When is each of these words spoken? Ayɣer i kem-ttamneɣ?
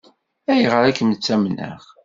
Ayɣer 0.51 0.83
i 0.85 0.91
kem-ttamneɣ? 0.97 1.81